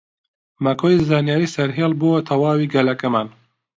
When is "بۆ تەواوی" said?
2.01-2.71